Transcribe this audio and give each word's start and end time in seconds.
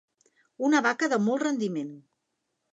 Una 0.69 0.81
vaca 0.87 1.11
de 1.13 1.21
molt 1.27 1.45
rendiment. 1.47 1.95